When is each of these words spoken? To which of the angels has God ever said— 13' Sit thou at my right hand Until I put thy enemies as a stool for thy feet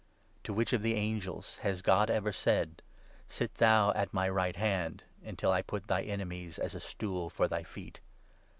To 0.45 0.51
which 0.51 0.73
of 0.73 0.81
the 0.81 0.95
angels 0.95 1.57
has 1.59 1.83
God 1.83 2.09
ever 2.09 2.31
said— 2.31 2.81
13' 3.27 3.27
Sit 3.27 3.53
thou 3.53 3.91
at 3.91 4.15
my 4.15 4.27
right 4.27 4.55
hand 4.55 5.03
Until 5.23 5.51
I 5.51 5.61
put 5.61 5.85
thy 5.85 6.01
enemies 6.01 6.57
as 6.57 6.73
a 6.73 6.79
stool 6.79 7.29
for 7.29 7.47
thy 7.47 7.61
feet 7.61 7.99